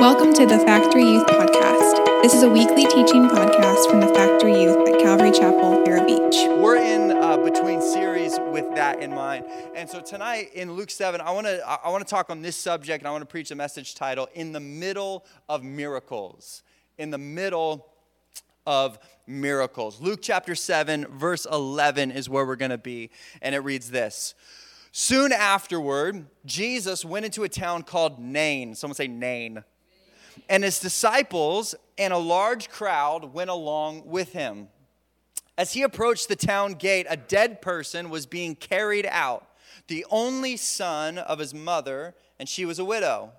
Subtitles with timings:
[0.00, 2.22] Welcome to the Factory Youth Podcast.
[2.22, 6.36] This is a weekly teaching podcast from the Factory Youth at Calvary Chapel, Vero Beach.
[6.58, 9.44] We're in uh, between series with that in mind,
[9.76, 12.56] and so tonight in Luke seven, I want to I want to talk on this
[12.56, 16.62] subject, and I want to preach a message title "In the Middle of Miracles."
[16.96, 17.86] In the middle
[18.66, 20.00] of miracles.
[20.00, 23.10] Luke chapter 7, verse 11 is where we're going to be,
[23.42, 24.34] and it reads this
[24.92, 28.74] Soon afterward, Jesus went into a town called Nain.
[28.74, 29.62] Someone say Nain.
[30.48, 34.68] And his disciples and a large crowd went along with him.
[35.58, 39.46] As he approached the town gate, a dead person was being carried out,
[39.88, 43.32] the only son of his mother, and she was a widow.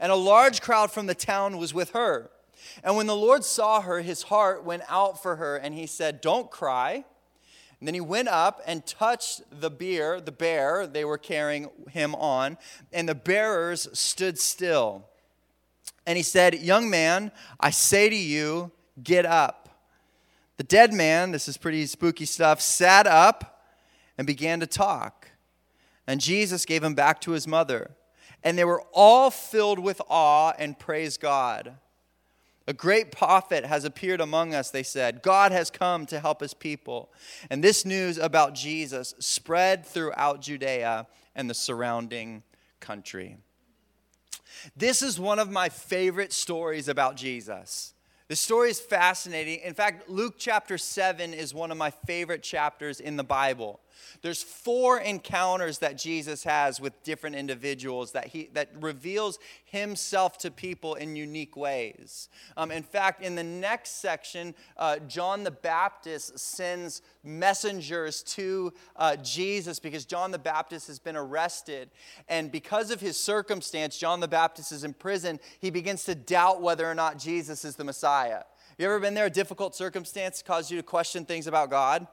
[0.00, 2.30] And a large crowd from the town was with her.
[2.82, 6.20] And when the Lord saw her, his heart went out for her, and he said,
[6.20, 7.04] Don't cry.
[7.78, 12.14] And then he went up and touched the bear, the bear they were carrying him
[12.14, 12.56] on,
[12.92, 15.06] and the bearers stood still.
[16.06, 18.70] And he said, Young man, I say to you,
[19.02, 19.68] get up.
[20.56, 23.64] The dead man, this is pretty spooky stuff, sat up
[24.16, 25.30] and began to talk.
[26.06, 27.90] And Jesus gave him back to his mother.
[28.42, 31.76] And they were all filled with awe and praised God.
[32.68, 35.22] A great prophet has appeared among us, they said.
[35.22, 37.12] God has come to help his people.
[37.50, 42.42] And this news about Jesus spread throughout Judea and the surrounding
[42.80, 43.36] country.
[44.76, 47.94] This is one of my favorite stories about Jesus.
[48.28, 49.60] The story is fascinating.
[49.60, 53.80] In fact, Luke chapter 7 is one of my favorite chapters in the Bible.
[54.22, 60.50] There's four encounters that Jesus has with different individuals that he that reveals himself to
[60.50, 62.28] people in unique ways.
[62.56, 69.16] Um, in fact, in the next section, uh, John the Baptist sends messengers to uh,
[69.16, 71.90] Jesus because John the Baptist has been arrested,
[72.28, 75.40] and because of his circumstance, John the Baptist is in prison.
[75.60, 78.42] He begins to doubt whether or not Jesus is the Messiah.
[78.76, 79.26] Have you ever been there?
[79.26, 82.06] A difficult circumstance caused you to question things about God?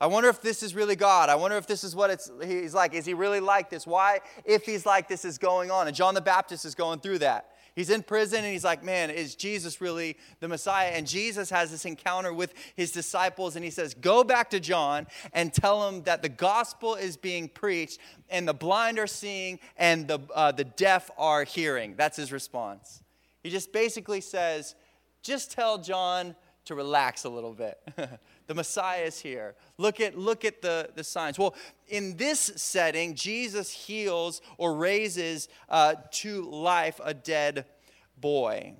[0.00, 1.28] I wonder if this is really God.
[1.28, 2.94] I wonder if this is what it's, he's like.
[2.94, 3.86] Is he really like this?
[3.86, 5.88] Why, if he's like this, is going on?
[5.88, 7.50] And John the Baptist is going through that.
[7.78, 10.90] He's in prison and he's like, man, is Jesus really the Messiah?
[10.94, 15.06] And Jesus has this encounter with his disciples and he says, go back to John
[15.32, 20.08] and tell him that the gospel is being preached and the blind are seeing and
[20.08, 21.94] the, uh, the deaf are hearing.
[21.96, 23.00] That's his response.
[23.44, 24.74] He just basically says,
[25.22, 26.34] just tell John
[26.64, 27.80] to relax a little bit.
[28.48, 29.54] the Messiah is here.
[29.76, 31.38] Look at, look at the, the signs.
[31.38, 31.54] Well,
[31.86, 37.66] in this setting, Jesus heals or raises uh, to life a dead
[38.16, 38.74] boy.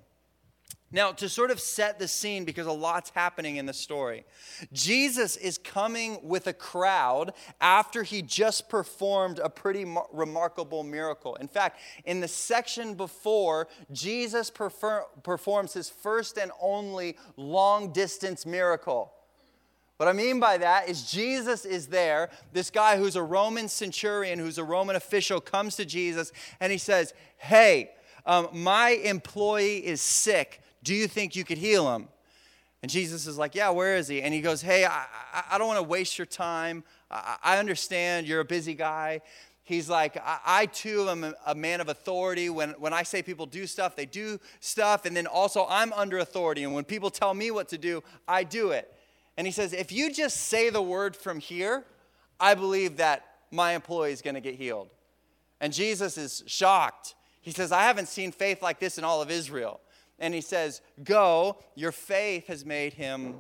[0.90, 4.24] Now, to sort of set the scene, because a lot's happening in the story,
[4.72, 11.34] Jesus is coming with a crowd after he just performed a pretty mar- remarkable miracle.
[11.34, 19.12] In fact, in the section before, Jesus performs his first and only long distance miracle.
[19.98, 22.30] What I mean by that is Jesus is there.
[22.52, 26.78] This guy who's a Roman centurion, who's a Roman official, comes to Jesus and he
[26.78, 27.90] says, Hey,
[28.24, 32.08] um, my employee is sick do you think you could heal him?
[32.82, 34.22] And Jesus is like, Yeah, where is he?
[34.22, 35.04] And he goes, Hey, I,
[35.50, 36.84] I don't want to waste your time.
[37.10, 39.20] I, I, understand you're a busy guy.
[39.64, 42.48] He's like, I, I too am a man of authority.
[42.48, 45.04] When, when I say people do stuff, they do stuff.
[45.04, 46.64] And then also, I'm under authority.
[46.64, 48.94] And when people tell me what to do, I do it.
[49.38, 51.84] And he says, If you just say the word from here,
[52.38, 54.90] I believe that my employee is going to get healed.
[55.62, 57.14] And Jesus is shocked.
[57.40, 59.80] He says, I haven't seen faith like this in all of Israel
[60.18, 63.36] and he says, Go, your faith has made him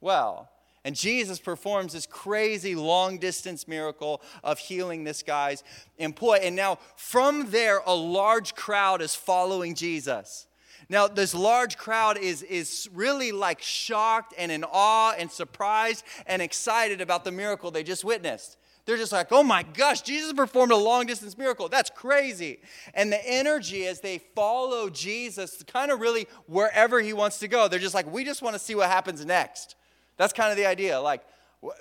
[0.00, 0.48] well.
[0.84, 5.62] And Jesus performs this crazy long distance miracle of healing this guy's
[5.98, 6.40] employee.
[6.42, 10.48] And now, from there, a large crowd is following Jesus.
[10.92, 16.42] Now, this large crowd is, is really like shocked and in awe and surprised and
[16.42, 18.58] excited about the miracle they just witnessed.
[18.84, 21.70] They're just like, oh my gosh, Jesus performed a long distance miracle.
[21.70, 22.60] That's crazy.
[22.92, 27.68] And the energy as they follow Jesus, kind of really wherever he wants to go,
[27.68, 29.76] they're just like, we just want to see what happens next.
[30.18, 31.00] That's kind of the idea.
[31.00, 31.22] Like,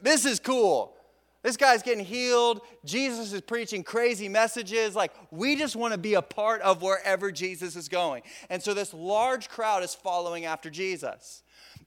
[0.01, 0.95] this is cool.
[1.43, 2.61] This guy's getting healed.
[2.85, 4.95] Jesus is preaching crazy messages.
[4.95, 8.21] Like, we just want to be a part of wherever Jesus is going.
[8.49, 11.41] And so this large crowd is following after Jesus.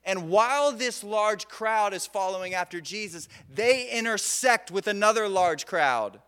[0.05, 6.21] And while this large crowd is following after Jesus, they intersect with another large crowd.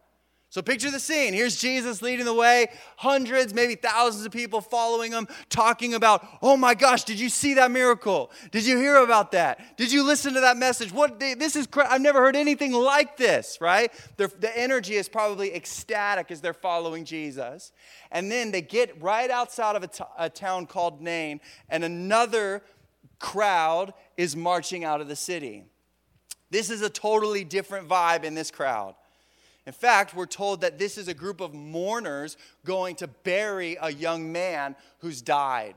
[0.57, 1.35] So picture the scene.
[1.35, 6.57] Here's Jesus leading the way, hundreds, maybe thousands of people following him, talking about, "Oh
[6.57, 8.31] my gosh, did you see that miracle?
[8.53, 9.77] Did you hear about that?
[9.77, 10.93] Did you listen to that message?
[10.93, 13.93] What this is I've never heard anything like this, right?
[14.17, 17.73] The, energy is probably ecstatic as they're following Jesus.
[18.11, 22.63] And then they get right outside of a, t- a town called Nain, and another
[23.19, 25.65] crowd is marching out of the city.
[26.49, 28.95] This is a totally different vibe in this crowd.
[29.67, 33.93] In fact, we're told that this is a group of mourners going to bury a
[33.93, 35.75] young man who's died.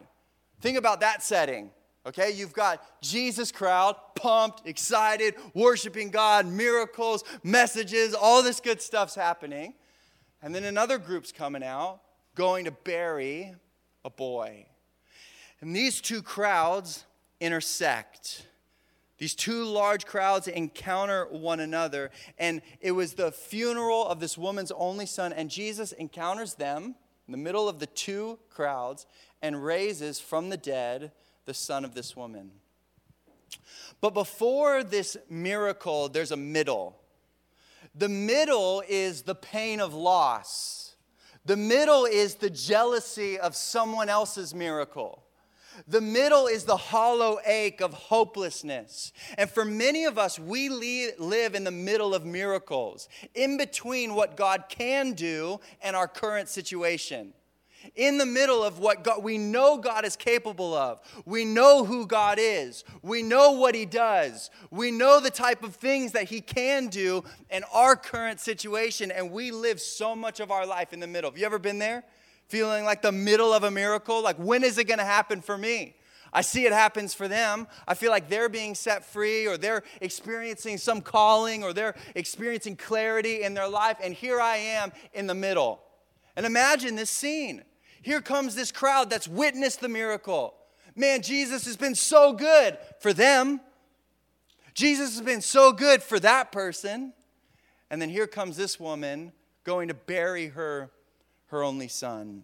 [0.62, 1.72] Think about that setting.
[2.06, 9.16] Okay, you've got Jesus crowd, pumped, excited, worshiping God, miracles, messages, all this good stuff's
[9.16, 9.74] happening.
[10.42, 12.00] And then another group's coming out,
[12.36, 13.54] going to bury
[14.06, 14.66] a boy.
[15.62, 17.06] And these two crowds
[17.42, 18.46] intersect.
[19.20, 24.72] These two large crowds encounter one another, and it was the funeral of this woman's
[24.72, 26.96] only son, and Jesus encounters them
[27.28, 29.06] in the middle of the two crowds
[29.42, 31.12] and raises from the dead
[31.46, 32.52] the son of this woman.
[34.00, 36.98] But before this miracle, there's a middle.
[37.94, 40.96] The middle is the pain of loss.
[41.44, 45.24] The middle is the jealousy of someone else's miracle.
[45.88, 49.14] The middle is the hollow ache of hopelessness.
[49.38, 54.38] And for many of us, we live in the middle of miracles, in between what
[54.38, 57.34] God can do and our current situation.
[57.96, 61.00] In the middle of what God, we know God is capable of.
[61.26, 62.84] We know who God is.
[63.02, 64.50] We know what He does.
[64.70, 69.12] We know the type of things that He can do in our current situation.
[69.12, 71.32] And we live so much of our life in the middle.
[71.32, 72.04] Have you ever been there?
[72.50, 74.22] Feeling like the middle of a miracle.
[74.22, 75.96] Like, when is it going to happen for me?
[76.32, 77.68] I see it happens for them.
[77.88, 82.76] I feel like they're being set free or they're experiencing some calling or they're experiencing
[82.76, 83.98] clarity in their life.
[84.04, 85.82] And here I am in the middle.
[86.36, 87.64] And imagine this scene.
[88.02, 90.56] Here comes this crowd that's witnessed the miracle.
[90.96, 93.60] Man, Jesus has been so good for them.
[94.74, 97.14] Jesus has been so good for that person.
[97.90, 100.92] And then here comes this woman going to bury her
[101.50, 102.44] her only son.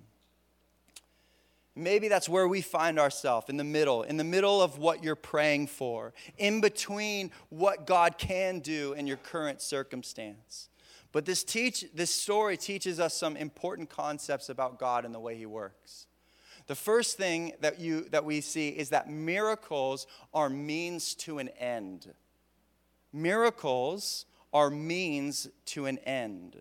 [1.75, 5.16] Maybe that's where we find ourselves in the middle, in the middle of what you're
[5.16, 10.69] praying for, in between what God can do in your current circumstance.
[11.12, 15.36] But this, teach, this story teaches us some important concepts about God and the way
[15.36, 16.08] He works.
[16.68, 21.50] The first thing that, you, that we see is that miracles are means to an
[21.50, 22.13] end.
[23.13, 26.58] Miracles are means to an end.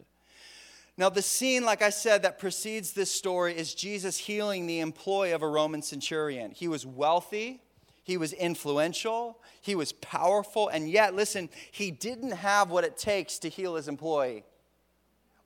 [0.96, 5.32] Now, the scene, like I said, that precedes this story is Jesus healing the employee
[5.32, 6.52] of a Roman centurion.
[6.52, 7.62] He was wealthy,
[8.04, 13.40] he was influential, he was powerful, and yet, listen, he didn't have what it takes
[13.40, 14.44] to heal his employee.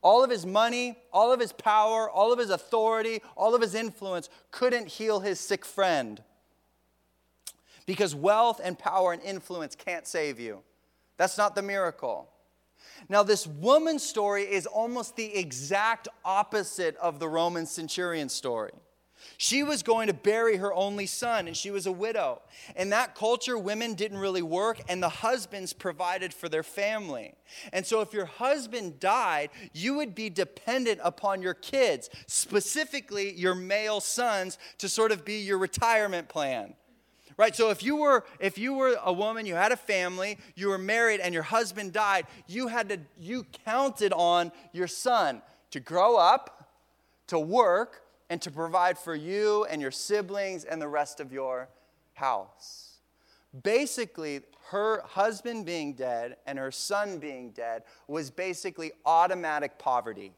[0.02, 3.74] All of his money, all of his power, all of his authority, all of his
[3.74, 6.22] influence couldn't heal his sick friend.
[7.86, 10.62] Because wealth and power and influence can't save you.
[11.16, 12.28] That's not the miracle.
[13.08, 18.72] Now, this woman's story is almost the exact opposite of the Roman centurion story.
[19.36, 22.40] She was going to bury her only son, and she was a widow.
[22.76, 27.34] In that culture, women didn't really work, and the husbands provided for their family.
[27.72, 33.54] And so, if your husband died, you would be dependent upon your kids, specifically your
[33.54, 36.74] male sons, to sort of be your retirement plan
[37.38, 37.56] right?
[37.56, 40.76] So if you were if you were a woman you had a family you were
[40.76, 45.40] married and your husband died you had to you counted on your son
[45.70, 46.68] to grow up
[47.28, 51.68] to work and to provide for you and your siblings and the rest of your
[52.12, 52.98] house.
[53.62, 54.40] Basically
[54.70, 60.32] her husband being dead and her son being dead was basically automatic poverty.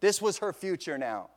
[0.00, 1.28] This was her future now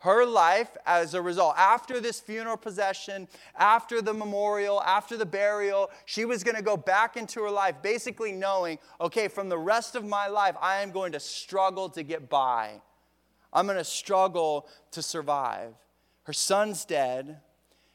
[0.00, 1.54] her life as a result.
[1.56, 3.26] After this funeral procession,
[3.56, 7.76] after the memorial, after the burial, she was going to go back into her life,
[7.82, 12.02] basically knowing, okay, from the rest of my life, I am going to struggle to
[12.02, 12.80] get by.
[13.52, 15.74] I'm going to struggle to survive.
[16.24, 17.40] Her son's dead,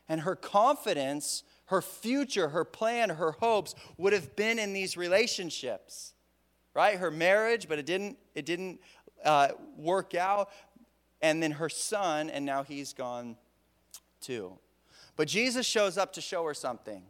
[0.10, 6.14] and her confidence, her future, her plan, her hopes would have been in these relationships,
[6.74, 6.98] right?
[6.98, 8.82] Her marriage, but it didn't, it didn't
[9.24, 10.50] uh, work out
[11.24, 13.38] and then her son, and now he's gone
[14.22, 14.60] too.
[15.16, 17.04] But Jesus shows up to show her something.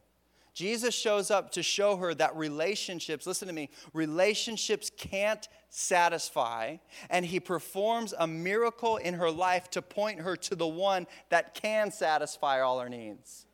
[0.54, 6.78] Jesus shows up to show her that relationships, listen to me, relationships can't satisfy.
[7.10, 11.56] And he performs a miracle in her life to point her to the one that
[11.56, 13.48] can satisfy all her needs.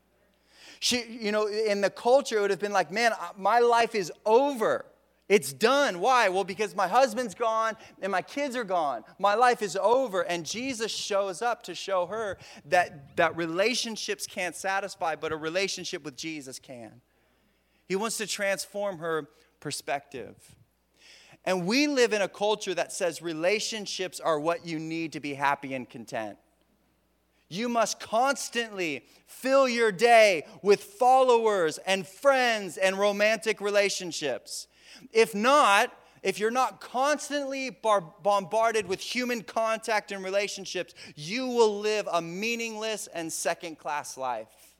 [0.81, 4.11] She, you know, in the culture, it would have been like, man, my life is
[4.25, 4.85] over
[5.29, 5.99] It's done.
[5.99, 6.27] Why?
[6.27, 9.03] Well, because my husband's gone and my kids are gone.
[9.19, 10.23] My life is over.
[10.23, 16.03] And Jesus shows up to show her that, that relationships can't satisfy, but a relationship
[16.03, 17.01] with Jesus can.
[17.87, 20.55] He wants to transform her perspective.
[21.45, 25.35] And we live in a culture that says relationships are what you need to be
[25.35, 26.37] happy and content.
[27.49, 34.67] You must constantly fill your day with followers and friends and romantic relationships.
[35.11, 41.79] If not, if you're not constantly bar- bombarded with human contact and relationships, you will
[41.79, 44.75] live a meaningless and second class life.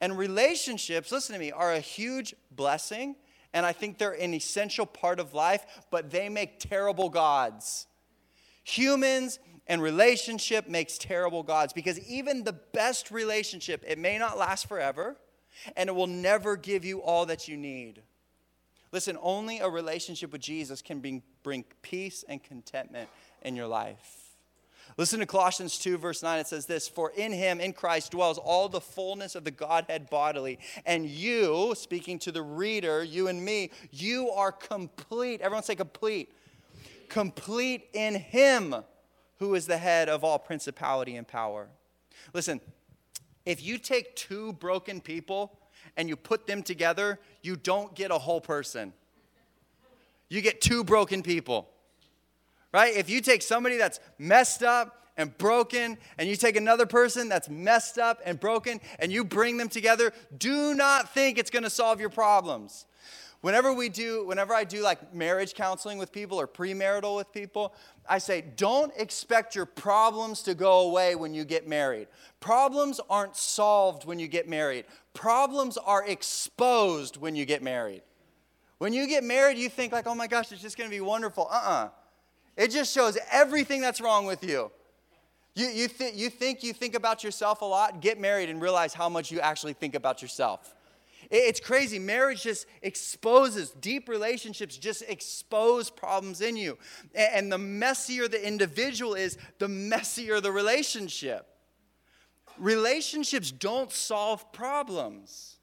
[0.00, 3.16] And relationships, listen to me, are a huge blessing,
[3.52, 7.86] and I think they're an essential part of life, but they make terrible gods.
[8.64, 14.68] Humans and relationship makes terrible gods because even the best relationship, it may not last
[14.68, 15.16] forever
[15.76, 18.02] and it will never give you all that you need.
[18.94, 23.08] Listen, only a relationship with Jesus can bring, bring peace and contentment
[23.42, 24.36] in your life.
[24.96, 26.38] Listen to Colossians 2, verse 9.
[26.38, 30.08] It says this For in him, in Christ, dwells all the fullness of the Godhead
[30.10, 30.60] bodily.
[30.86, 35.40] And you, speaking to the reader, you and me, you are complete.
[35.40, 36.32] Everyone say complete.
[37.08, 38.76] Complete in him
[39.40, 41.66] who is the head of all principality and power.
[42.32, 42.60] Listen,
[43.44, 45.58] if you take two broken people
[45.96, 48.92] and you put them together, you don't get a whole person.
[50.28, 51.68] You get two broken people,
[52.72, 52.94] right?
[52.96, 57.48] If you take somebody that's messed up and broken, and you take another person that's
[57.48, 62.00] messed up and broken, and you bring them together, do not think it's gonna solve
[62.00, 62.86] your problems.
[63.44, 67.74] Whenever we do, whenever I do like marriage counseling with people or premarital with people,
[68.08, 72.08] I say, don't expect your problems to go away when you get married.
[72.40, 74.86] Problems aren't solved when you get married.
[75.12, 78.00] Problems are exposed when you get married.
[78.78, 81.46] When you get married, you think like, oh my gosh, it's just gonna be wonderful.
[81.50, 81.90] Uh-uh.
[82.56, 84.70] It just shows everything that's wrong with you.
[85.54, 88.94] You, you, th- you think you think about yourself a lot, get married and realize
[88.94, 90.73] how much you actually think about yourself.
[91.36, 91.98] It's crazy.
[91.98, 96.78] Marriage just exposes, deep relationships just expose problems in you.
[97.12, 101.48] And the messier the individual is, the messier the relationship.
[102.56, 105.53] Relationships don't solve problems.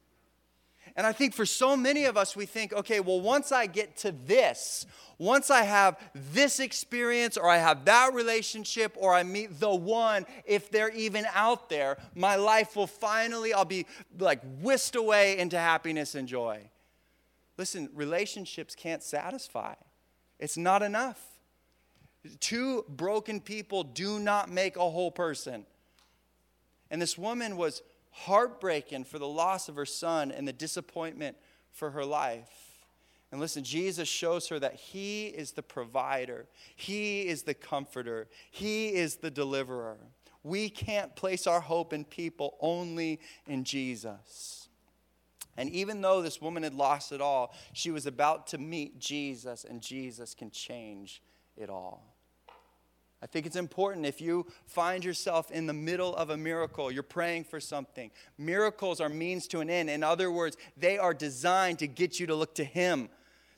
[0.96, 3.96] And I think for so many of us, we think, okay, well, once I get
[3.98, 4.84] to this,
[5.18, 10.26] once I have this experience or I have that relationship or I meet the one,
[10.44, 13.86] if they're even out there, my life will finally, I'll be
[14.18, 16.68] like whisked away into happiness and joy.
[17.56, 19.74] Listen, relationships can't satisfy,
[20.38, 21.20] it's not enough.
[22.38, 25.66] Two broken people do not make a whole person.
[26.90, 27.82] And this woman was
[28.12, 31.36] heartbreaking for the loss of her son and the disappointment
[31.72, 32.50] for her life.
[33.32, 38.94] And listen, Jesus shows her that He is the provider, He is the comforter, He
[38.94, 39.96] is the deliverer.
[40.44, 44.68] We can't place our hope in people, only in Jesus.
[45.56, 49.64] And even though this woman had lost it all, she was about to meet Jesus,
[49.64, 51.22] and Jesus can change
[51.56, 52.11] it all.
[53.22, 57.04] I think it's important if you find yourself in the middle of a miracle, you're
[57.04, 58.10] praying for something.
[58.36, 59.88] Miracles are means to an end.
[59.88, 63.08] In other words, they are designed to get you to look to Him.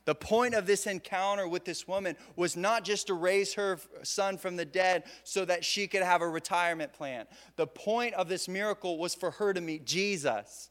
[0.05, 4.37] The point of this encounter with this woman was not just to raise her son
[4.37, 7.25] from the dead so that she could have a retirement plan.
[7.57, 10.69] The point of this miracle was for her to meet Jesus.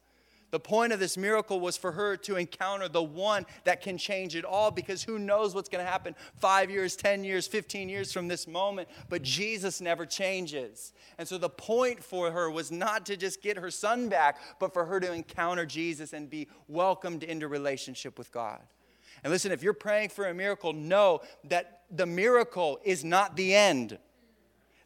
[0.50, 4.36] The point of this miracle was for her to encounter the one that can change
[4.36, 8.12] it all because who knows what's going to happen five years, 10 years, 15 years
[8.12, 8.88] from this moment.
[9.08, 10.92] But Jesus never changes.
[11.18, 14.72] And so the point for her was not to just get her son back, but
[14.72, 18.60] for her to encounter Jesus and be welcomed into relationship with God.
[19.22, 23.54] And listen, if you're praying for a miracle, know that the miracle is not the
[23.54, 23.98] end.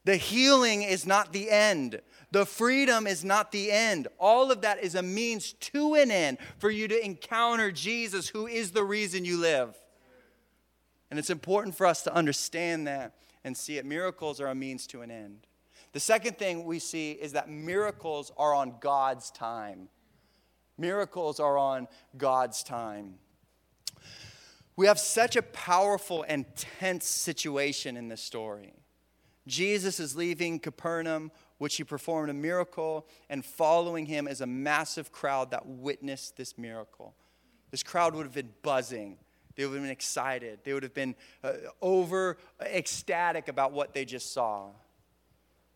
[0.04, 2.00] The healing is not the end.
[2.30, 4.08] The freedom is not the end.
[4.18, 8.46] All of that is a means to an end for you to encounter Jesus, who
[8.46, 9.74] is the reason you live.
[11.10, 13.86] And it's important for us to understand that and see it.
[13.86, 15.46] Miracles are a means to an end.
[15.92, 19.88] The second thing we see is that miracles are on God's time.
[20.76, 23.14] Miracles are on God's time.
[24.76, 28.74] We have such a powerful and tense situation in this story.
[29.46, 35.12] Jesus is leaving Capernaum which he performed a miracle, and following him is a massive
[35.12, 37.14] crowd that witnessed this miracle.
[37.70, 39.18] This crowd would have been buzzing.
[39.56, 40.60] They would have been excited.
[40.64, 44.70] They would have been uh, over ecstatic about what they just saw.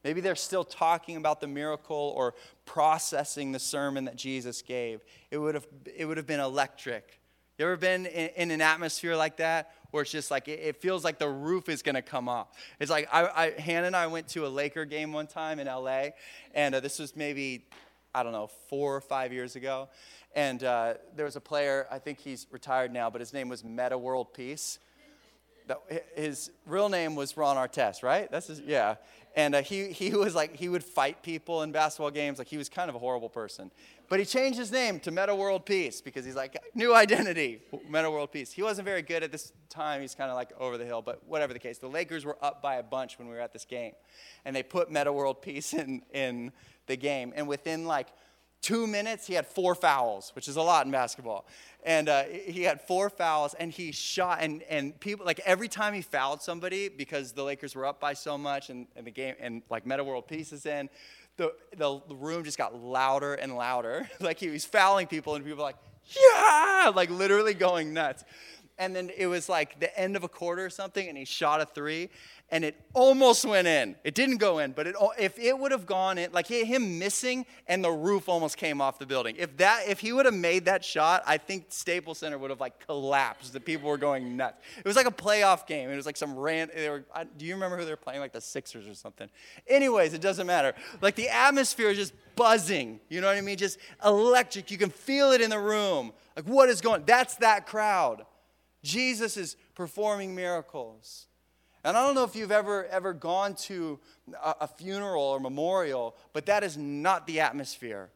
[0.05, 2.35] Maybe they're still talking about the miracle or
[2.65, 5.05] processing the sermon that Jesus gave.
[5.31, 7.21] It would have, it would have been electric
[7.59, 10.81] You ever been in, in an atmosphere like that where it's just like it, it
[10.81, 12.49] feels like the roof is gonna come off?
[12.81, 15.67] It's like I, I, Hannah and I went to a Laker game one time in
[15.67, 16.09] LA,
[16.55, 17.67] and uh, this was maybe
[18.15, 19.91] I don't know four or five years ago,
[20.35, 21.87] and uh, there was a player.
[21.91, 24.79] I think he's retired now, but his name was Metta World Peace.
[26.15, 28.31] His real name was Ron Artest, right?
[28.31, 28.97] That's his, yeah.
[29.35, 32.39] And uh, he, he was like, he would fight people in basketball games.
[32.39, 33.71] Like, he was kind of a horrible person.
[34.09, 38.11] But he changed his name to Metta World Peace because he's like, new identity, Metta
[38.11, 38.53] World Peace.
[38.53, 40.03] He wasn't very good at this time.
[40.03, 41.79] He's kind of like over the hill, but whatever the case.
[41.79, 43.93] The Lakers were up by a bunch when we were at this game.
[44.45, 46.53] And they put Metta World Peace in, in
[46.87, 47.33] the game.
[47.35, 48.09] And within like
[48.63, 51.47] two minutes, he had four fouls, which is a lot in basketball.
[51.85, 54.39] And uh, he had four fouls, and he shot.
[54.41, 58.15] And, and people, like every time he fouled somebody, because the Lakers were up by
[58.15, 60.89] so much, and, and the game, and like Metta World Peace is in,
[61.37, 64.09] the, the, room just got louder and louder.
[64.21, 68.25] like he was fouling people, and people were like, yeah, like literally going nuts
[68.79, 71.61] and then it was like the end of a quarter or something, and he shot
[71.61, 72.09] a three,
[72.53, 73.97] and it almost went in.
[74.05, 77.47] It didn't go in, but it, if it would have gone in, like him missing,
[77.67, 79.37] and the roof almost came off the building.
[79.39, 82.61] If that, if he would have made that shot, I think Staples Center would have
[82.61, 83.55] like collapsed.
[83.55, 84.59] The people were going nuts.
[84.77, 85.89] It was like a playoff game.
[85.89, 86.75] It was like some rant.
[86.77, 88.21] They were, I, do you remember who they were playing?
[88.21, 89.31] Like the Sixers or something.
[89.67, 90.75] Anyways, it doesn't matter.
[91.01, 93.01] Like the atmosphere is just buzzing.
[93.09, 93.57] You know what I mean?
[93.57, 94.71] Just electric.
[94.71, 96.13] You can feel it in the room.
[96.37, 97.05] Like what is going?
[97.07, 98.27] That's that crowd.
[98.83, 101.29] Jesus is performing miracles.
[101.85, 103.99] And I don't know if you've ever ever gone to
[104.43, 108.11] a, a funeral or memorial, but that is not the atmosphere.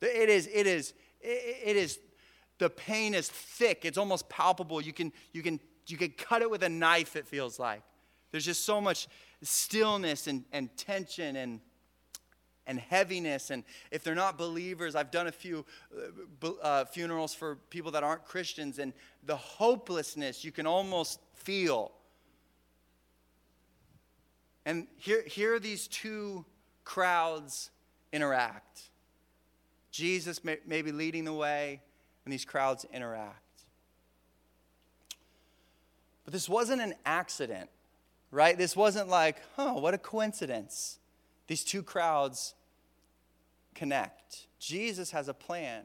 [0.00, 1.98] It is, it is, it is,
[2.58, 3.84] the pain is thick.
[3.84, 4.80] It's almost palpable.
[4.80, 7.82] You can, you can, you can cut it with a knife, it feels like.
[8.30, 9.08] There's just so much
[9.42, 11.60] stillness and, and tension and
[12.68, 13.50] and heaviness.
[13.50, 15.64] And if they're not believers, I've done a few
[16.42, 18.92] uh, uh, funerals for people that aren't Christians, and
[19.24, 21.92] the hopelessness you can almost feel.
[24.68, 26.44] And here, here these two
[26.84, 27.70] crowds
[28.12, 28.82] interact.
[29.90, 31.80] Jesus may, may be leading the way,
[32.26, 33.62] and these crowds interact.
[36.22, 37.70] But this wasn't an accident,
[38.30, 38.58] right?
[38.58, 40.98] This wasn't like, oh, what a coincidence.
[41.46, 42.54] These two crowds
[43.74, 44.48] connect.
[44.58, 45.84] Jesus has a plan.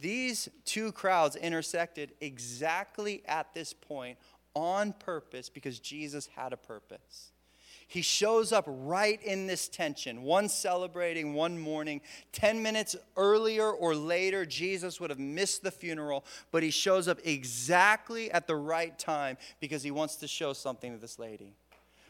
[0.00, 4.18] These two crowds intersected exactly at this point
[4.54, 7.31] on purpose because Jesus had a purpose.
[7.92, 12.00] He shows up right in this tension, one celebrating, one mourning.
[12.32, 17.18] 10 minutes earlier or later, Jesus would have missed the funeral, but he shows up
[17.22, 21.52] exactly at the right time because he wants to show something to this lady.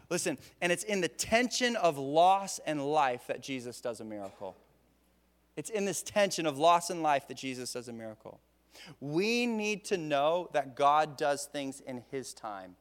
[0.08, 4.56] Listen, and it's in the tension of loss and life that Jesus does a miracle.
[5.56, 8.38] It's in this tension of loss and life that Jesus does a miracle.
[9.00, 12.76] We need to know that God does things in His time.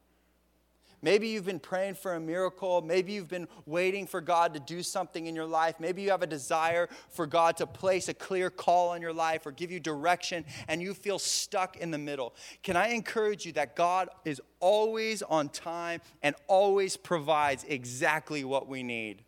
[1.01, 2.81] Maybe you've been praying for a miracle.
[2.81, 5.75] Maybe you've been waiting for God to do something in your life.
[5.79, 9.45] Maybe you have a desire for God to place a clear call on your life
[9.45, 12.35] or give you direction and you feel stuck in the middle.
[12.61, 18.67] Can I encourage you that God is always on time and always provides exactly what
[18.67, 19.23] we need?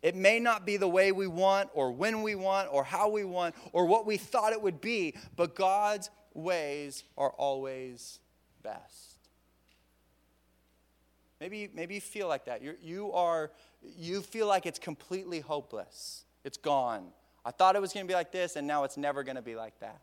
[0.00, 3.24] It may not be the way we want, or when we want, or how we
[3.24, 8.18] want, or what we thought it would be, but God's ways are always
[8.62, 9.13] best.
[11.44, 12.62] Maybe, maybe you feel like that.
[12.62, 13.50] You're, you, are,
[13.98, 16.24] you feel like it's completely hopeless.
[16.42, 17.08] It's gone.
[17.44, 19.42] I thought it was going to be like this, and now it's never going to
[19.42, 20.00] be like that.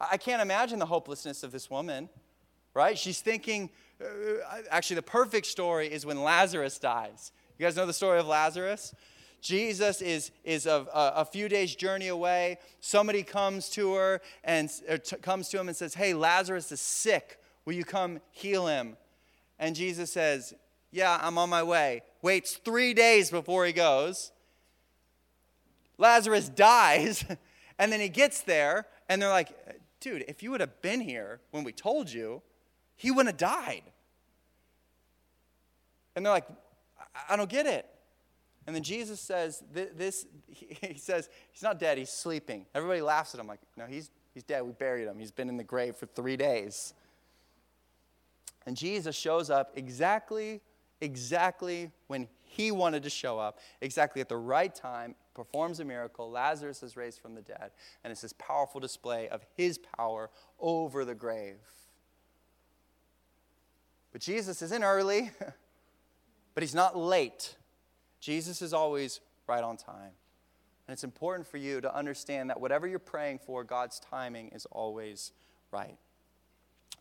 [0.00, 2.08] I can't imagine the hopelessness of this woman,
[2.74, 2.98] right?
[2.98, 7.30] She's thinking, uh, uh, actually, the perfect story is when Lazarus dies.
[7.60, 8.92] You guys know the story of Lazarus?
[9.40, 12.58] Jesus is, is a, uh, a, few days' journey away.
[12.80, 16.80] Somebody comes to her and uh, t- comes to him and says, Hey, Lazarus is
[16.80, 17.40] sick.
[17.64, 18.96] Will you come heal him?
[19.58, 20.54] And Jesus says,
[20.90, 22.02] Yeah, I'm on my way.
[22.22, 24.32] Waits three days before he goes.
[25.98, 27.24] Lazarus dies,
[27.78, 29.56] and then he gets there, and they're like,
[30.00, 32.42] Dude, if you would have been here when we told you,
[32.96, 33.82] he wouldn't have died.
[36.14, 36.46] And they're like,
[37.28, 37.86] I don't get it.
[38.66, 42.66] And then Jesus says, this, he says, he's not dead, he's sleeping.
[42.74, 44.62] Everybody laughs at him like, no, he's, he's dead.
[44.62, 45.18] We buried him.
[45.18, 46.94] He's been in the grave for three days.
[48.66, 50.60] And Jesus shows up exactly,
[51.00, 56.30] exactly when he wanted to show up, exactly at the right time, performs a miracle.
[56.30, 57.70] Lazarus is raised from the dead.
[58.02, 61.58] And it's this powerful display of his power over the grave.
[64.12, 65.30] But Jesus isn't early,
[66.54, 67.54] but he's not late.
[68.18, 70.12] Jesus is always right on time.
[70.88, 74.66] And it's important for you to understand that whatever you're praying for, God's timing is
[74.66, 75.32] always
[75.70, 75.98] right.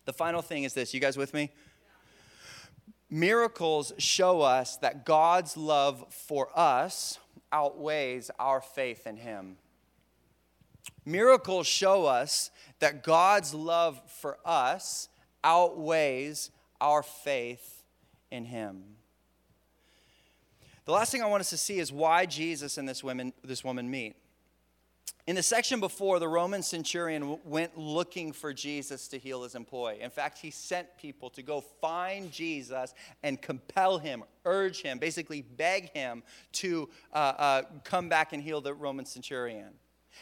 [0.05, 1.51] The final thing is this you guys with me?
[3.09, 7.19] Miracles show us that God's love for us
[7.51, 9.57] outweighs our faith in Him.
[11.05, 15.09] Miracles show us that God's love for us
[15.43, 17.83] outweighs our faith
[18.31, 18.83] in Him.
[20.85, 23.63] The last thing I want us to see is why Jesus and this woman, this
[23.63, 24.15] woman meet.
[25.27, 30.01] In the section before, the Roman centurion went looking for Jesus to heal his employee.
[30.01, 35.41] In fact, he sent people to go find Jesus and compel him, urge him, basically
[35.41, 36.21] beg him
[36.53, 39.73] to uh, uh, come back and heal the Roman centurion.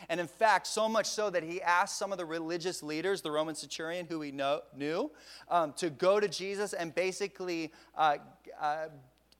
[0.07, 3.29] And in fact, so much so that he asked some of the religious leaders, the
[3.29, 5.11] Roman centurion who he know, knew,
[5.49, 8.17] um, to go to Jesus and basically uh,
[8.59, 8.87] uh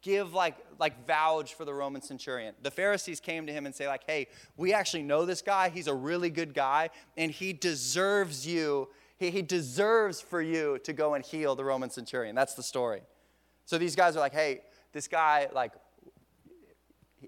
[0.04, 2.54] give like like vouch for the roman centurion.
[2.62, 5.70] The pharisees came to him and say like hey we actually know this guy.
[5.70, 10.94] He's a really good guy and he deserves you he, he deserves for you to
[10.94, 12.36] go and heal the roman centurion.
[12.36, 13.02] That's the story.
[13.66, 14.62] So these guys are like hey
[14.92, 15.72] this guy like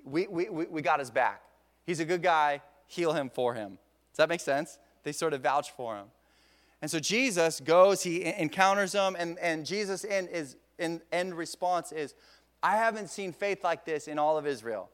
[0.04, 1.42] we, we, we got his back.
[1.86, 2.62] He's a good guy.
[2.86, 3.80] Heal him for him.
[4.12, 4.78] Does that make sense?
[5.04, 6.08] They sort of vouch for him.
[6.82, 11.92] And so jesus goes he encounters them and, and jesus in his in, end response
[11.92, 12.14] is
[12.62, 14.90] I haven't seen faith like this in all of Israel.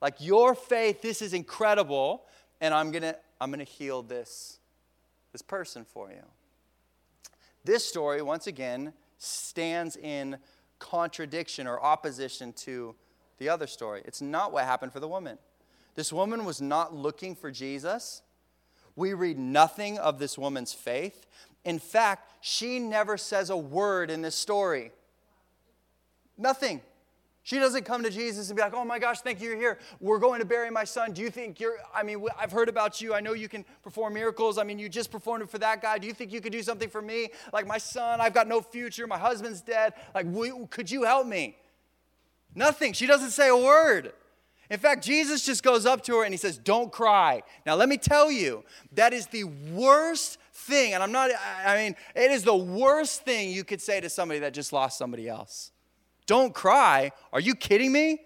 [0.00, 2.24] Like your faith, this is incredible,
[2.60, 4.58] and I'm gonna, I'm gonna heal this,
[5.32, 6.24] this person for you.
[7.64, 10.38] This story, once again, stands in
[10.78, 12.94] contradiction or opposition to
[13.38, 14.02] the other story.
[14.04, 15.38] It's not what happened for the woman.
[15.94, 18.22] This woman was not looking for Jesus.
[18.94, 21.26] We read nothing of this woman's faith.
[21.64, 24.92] In fact, she never says a word in this story.
[26.38, 26.80] Nothing.
[27.48, 29.78] She doesn't come to Jesus and be like, oh my gosh, thank you, you're here.
[30.00, 31.12] We're going to bury my son.
[31.12, 33.14] Do you think you're, I mean, I've heard about you.
[33.14, 34.58] I know you can perform miracles.
[34.58, 35.96] I mean, you just performed it for that guy.
[35.96, 37.30] Do you think you could do something for me?
[37.52, 39.06] Like my son, I've got no future.
[39.06, 39.94] My husband's dead.
[40.14, 40.26] Like,
[40.68, 41.56] could you help me?
[42.54, 42.92] Nothing.
[42.92, 44.12] She doesn't say a word.
[44.68, 47.42] In fact, Jesus just goes up to her and he says, Don't cry.
[47.64, 50.92] Now, let me tell you, that is the worst thing.
[50.92, 51.30] And I'm not,
[51.64, 54.98] I mean, it is the worst thing you could say to somebody that just lost
[54.98, 55.72] somebody else.
[56.28, 57.10] Don't cry.
[57.32, 58.20] Are you kidding me?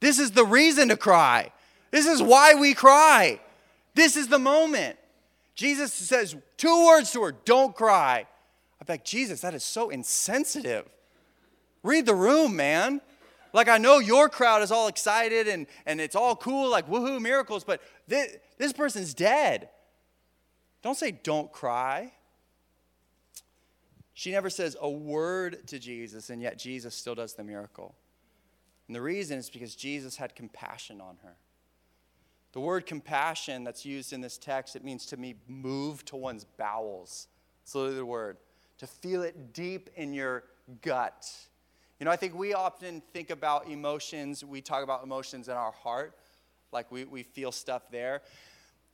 [0.00, 1.50] This is the reason to cry.
[1.90, 3.40] This is why we cry.
[3.94, 4.98] This is the moment.
[5.54, 8.26] Jesus says two words to her don't cry.
[8.80, 10.86] I'm like, Jesus, that is so insensitive.
[11.84, 13.00] Read the room, man.
[13.52, 17.22] Like, I know your crowd is all excited and, and it's all cool, like, woohoo,
[17.22, 19.68] miracles, but this, this person's dead.
[20.82, 22.12] Don't say, don't cry.
[24.14, 27.96] She never says a word to Jesus, and yet Jesus still does the miracle.
[28.86, 31.34] And the reason is because Jesus had compassion on her.
[32.52, 36.44] The word compassion that's used in this text, it means to be moved to one's
[36.44, 37.26] bowels.
[37.64, 38.36] It's literally the word.
[38.78, 40.44] To feel it deep in your
[40.80, 41.28] gut.
[41.98, 45.72] You know, I think we often think about emotions, we talk about emotions in our
[45.72, 46.16] heart,
[46.70, 48.22] like we, we feel stuff there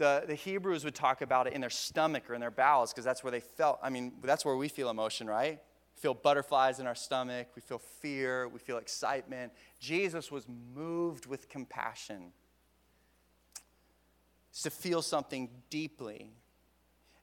[0.01, 3.05] the, the Hebrews would talk about it in their stomach or in their bowels because
[3.05, 3.79] that's where they felt.
[3.83, 5.61] I mean, that's where we feel emotion, right?
[5.95, 9.53] We feel butterflies in our stomach, we feel fear, we feel excitement.
[9.79, 12.33] Jesus was moved with compassion.
[14.51, 16.33] It's to feel something deeply.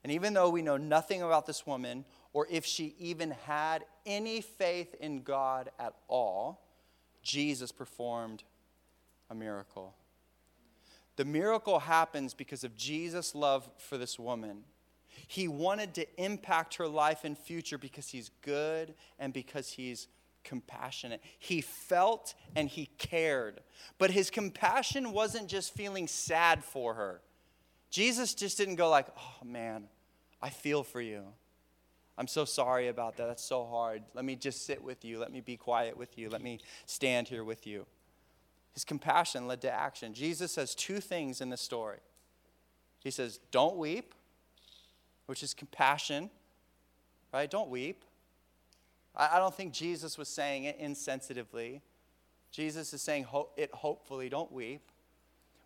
[0.03, 4.41] And even though we know nothing about this woman, or if she even had any
[4.41, 6.63] faith in God at all,
[7.23, 8.43] Jesus performed
[9.31, 9.95] a miracle.
[11.17, 14.63] The miracle happens because of Jesus' love for this woman.
[15.27, 20.07] He wanted to impact her life and future because he's good and because he's
[20.43, 21.21] compassionate.
[21.39, 23.61] He felt and he cared.
[23.97, 27.21] But his compassion wasn't just feeling sad for her.
[27.89, 29.89] Jesus just didn't go like, "Oh man,
[30.41, 31.33] I feel for you.
[32.17, 33.27] I'm so sorry about that.
[33.27, 34.03] That's so hard.
[34.13, 35.19] Let me just sit with you.
[35.19, 36.29] Let me be quiet with you.
[36.29, 37.85] Let me stand here with you."
[38.77, 40.13] His compassion led to action.
[40.13, 41.97] Jesus says two things in this story.
[42.99, 44.13] He says, Don't weep,
[45.25, 46.29] which is compassion,
[47.33, 47.49] right?
[47.49, 48.05] Don't weep.
[49.15, 51.81] I, don't think Jesus was saying it insensitively.
[52.51, 54.91] Jesus is saying it hopefully, don't weep.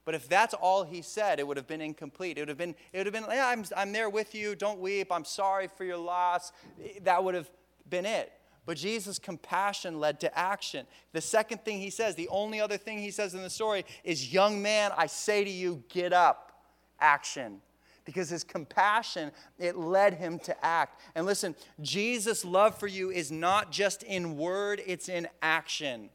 [0.05, 2.37] But if that's all he said, it would have been incomplete.
[2.37, 4.79] It would have been, it would have been, yeah, I'm, I'm there with you, don't
[4.79, 6.53] weep, I'm sorry for your loss.
[7.01, 7.51] That would have
[7.89, 8.31] been it.
[8.65, 10.85] But Jesus' compassion led to action.
[11.13, 14.31] The second thing he says, the only other thing he says in the story is,
[14.31, 16.51] Young man, I say to you, get up.
[16.99, 17.61] Action.
[18.05, 21.01] Because his compassion, it led him to act.
[21.15, 26.09] And listen, Jesus' love for you is not just in word, it's in action.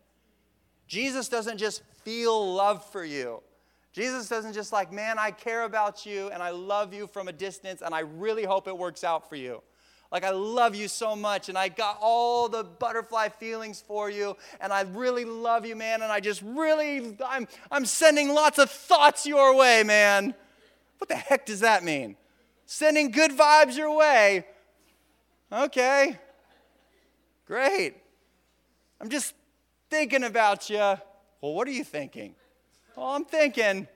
[0.87, 3.43] Jesus doesn't just feel love for you.
[3.93, 7.33] Jesus doesn't just like, man, I care about you and I love you from a
[7.33, 9.63] distance and I really hope it works out for you.
[10.17, 14.35] Like, I love you so much, and I got all the butterfly feelings for you,
[14.63, 18.71] and I really love you, man, and I just really, I'm, I'm sending lots of
[18.71, 20.35] thoughts your way, man.
[20.97, 22.17] What the heck does that mean?
[22.65, 24.47] Sending good vibes your way.
[25.53, 26.19] Okay,
[27.45, 27.97] great.
[29.03, 29.35] I'm just
[29.91, 30.79] thinking about you.
[30.79, 30.99] Well,
[31.43, 32.35] what are you thinking?
[32.97, 33.87] Well, I'm thinking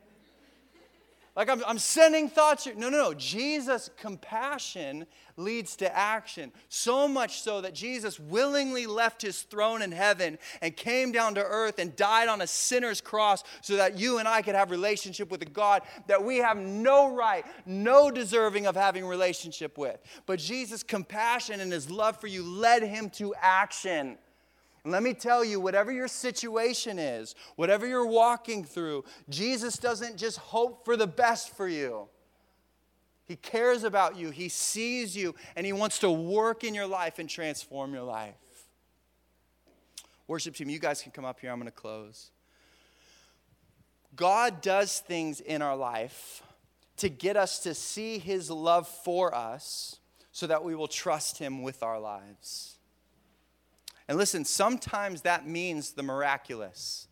[1.36, 2.66] like I'm, I'm sending thoughts.
[2.66, 3.14] No, no, no.
[3.14, 6.52] Jesus' compassion leads to action.
[6.68, 11.42] So much so that Jesus willingly left his throne in heaven and came down to
[11.42, 15.30] earth and died on a sinner's cross so that you and I could have relationship
[15.30, 20.00] with a God that we have no right, no deserving of having relationship with.
[20.26, 24.18] But Jesus' compassion and his love for you led him to action.
[24.82, 30.16] And let me tell you, whatever your situation is, whatever you're walking through, Jesus doesn't
[30.16, 32.08] just hope for the best for you.
[33.26, 37.18] He cares about you, He sees you, and He wants to work in your life
[37.18, 38.34] and transform your life.
[40.26, 41.50] Worship team, you guys can come up here.
[41.50, 42.30] I'm going to close.
[44.16, 46.42] God does things in our life
[46.96, 50.00] to get us to see His love for us
[50.32, 52.79] so that we will trust Him with our lives.
[54.10, 57.06] And listen, sometimes that means the miraculous.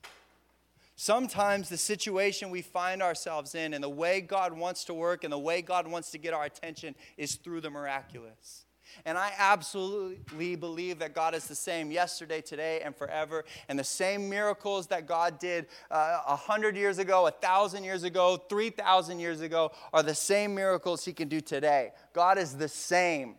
[0.97, 5.33] Sometimes the situation we find ourselves in and the way God wants to work and
[5.33, 8.65] the way God wants to get our attention is through the miraculous.
[9.05, 13.45] And I absolutely believe that God is the same yesterday, today, and forever.
[13.69, 17.85] And the same miracles that God did uh, a uh, hundred years ago, a thousand
[17.85, 21.93] years ago, three thousand years ago are the same miracles He can do today.
[22.13, 23.37] God is the same.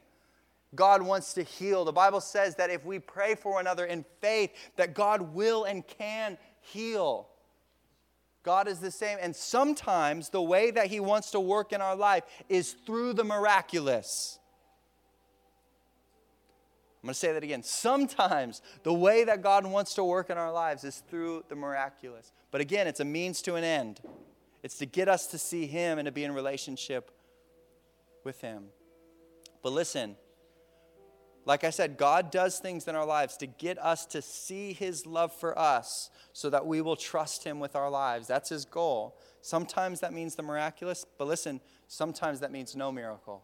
[0.76, 1.84] God wants to heal.
[1.84, 5.64] The Bible says that if we pray for one another in faith, that God will
[5.64, 7.28] and can heal.
[8.44, 9.18] God is the same.
[9.22, 13.24] And sometimes the way that He wants to work in our life is through the
[13.24, 14.40] miraculous.
[17.02, 17.64] I'm going to say that again.
[17.64, 22.34] Sometimes the way that God wants to work in our lives is through the miraculous.
[22.52, 24.02] But again, it's a means to an end.
[24.64, 27.12] It's to get us to see Him and to be in relationship
[28.26, 28.66] with Him.
[29.64, 30.18] But listen,
[31.50, 35.08] like I said, God does things in our lives to get us to see His
[35.08, 38.28] love for us so that we will trust Him with our lives.
[38.28, 39.18] That's His goal.
[39.42, 43.42] Sometimes that means the miraculous, but listen, sometimes that means no miracle.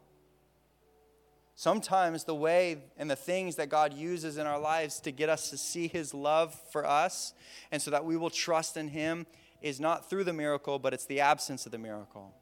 [1.56, 5.50] Sometimes the way and the things that God uses in our lives to get us
[5.50, 7.34] to see His love for us
[7.72, 9.26] and so that we will trust in Him
[9.64, 12.36] is not through the miracle, but it's the absence of the miracle.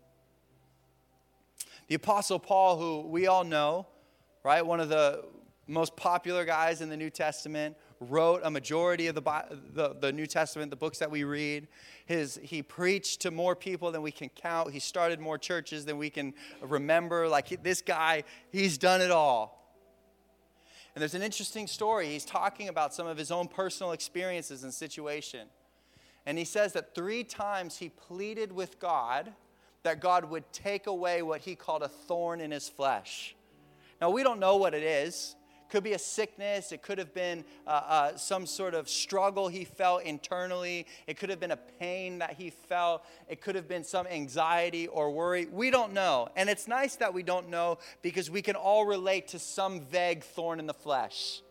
[1.88, 3.88] The Apostle Paul, who we all know,
[4.43, 5.23] right, one of the
[5.67, 9.21] most popular guys in the New Testament, wrote a majority of the,
[9.73, 11.67] the, the, New Testament, the books that we read.
[12.06, 14.71] His, he preached to more people than we can count.
[14.71, 17.28] He started more churches than we can remember.
[17.28, 19.60] Like this guy, he's done it all.
[20.95, 22.10] And there's an interesting story.
[22.10, 25.47] He's talking about some of his own personal experiences and situation.
[26.26, 29.34] And he says that three times he pleaded with God
[29.84, 33.36] that God would take away what he called a thorn in his flesh.
[33.99, 35.36] Now, we don't know what it is
[35.74, 36.72] could be a sickness.
[36.72, 40.86] It could have been uh, uh, some sort of struggle he felt internally.
[41.08, 43.04] It could have been a pain that he felt.
[43.28, 45.48] It could have been some anxiety or worry.
[45.48, 46.30] We don't know.
[46.36, 50.24] And it's nice that we don't know because we can all relate to some vague
[50.24, 51.42] thorn in the flesh.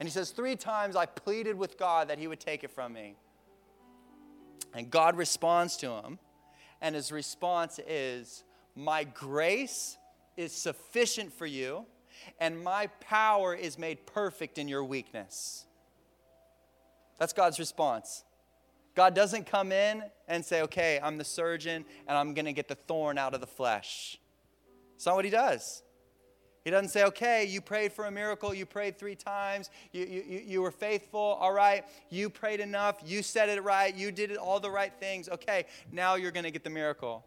[0.00, 2.94] And he says, Three times I pleaded with God that he would take it from
[2.94, 3.16] me.
[4.72, 6.18] And God responds to him.
[6.80, 8.42] And his response is,
[8.74, 9.98] My grace
[10.38, 11.84] is sufficient for you
[12.40, 15.64] and my power is made perfect in your weakness.
[17.18, 18.24] That's God's response.
[18.94, 22.68] God doesn't come in and say, okay, I'm the surgeon and I'm going to get
[22.68, 24.18] the thorn out of the flesh.
[24.94, 25.82] It's not what he does.
[26.64, 30.42] He doesn't say, okay, you prayed for a miracle, you prayed three times, you, you,
[30.44, 34.58] you were faithful, all right, you prayed enough, you said it right, you did all
[34.58, 37.24] the right things, okay, now you're going to get the miracle.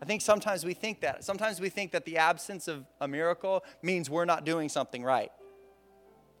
[0.00, 1.24] I think sometimes we think that.
[1.24, 5.32] Sometimes we think that the absence of a miracle means we're not doing something right.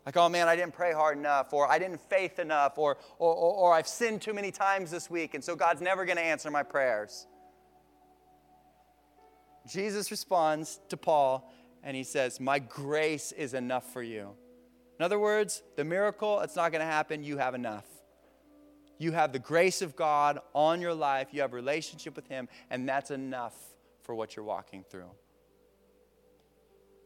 [0.06, 3.34] Like, oh man, I didn't pray hard enough, or I didn't faith enough, or, or,
[3.34, 6.22] or, or I've sinned too many times this week, and so God's never going to
[6.22, 7.26] answer my prayers.
[9.66, 14.30] Jesus responds to Paul, and he says, My grace is enough for you.
[14.98, 17.22] In other words, the miracle, it's not going to happen.
[17.22, 17.84] You have enough
[18.98, 22.48] you have the grace of God on your life, you have a relationship with Him,
[22.70, 23.54] and that's enough
[24.02, 25.10] for what you're walking through.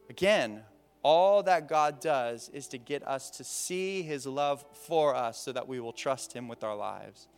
[0.09, 0.63] Again,
[1.03, 5.53] all that God does is to get us to see His love for us so
[5.53, 7.29] that we will trust Him with our lives.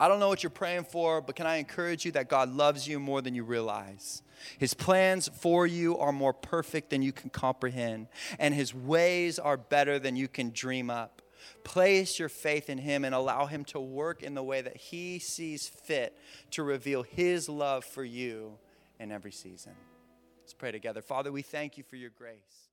[0.00, 2.88] I don't know what you're praying for, but can I encourage you that God loves
[2.88, 4.22] you more than you realize?
[4.58, 8.08] His plans for you are more perfect than you can comprehend,
[8.40, 11.21] and His ways are better than you can dream up.
[11.64, 15.18] Place your faith in Him and allow Him to work in the way that He
[15.18, 16.16] sees fit
[16.52, 18.58] to reveal His love for you
[18.98, 19.72] in every season.
[20.42, 21.02] Let's pray together.
[21.02, 22.71] Father, we thank you for your grace.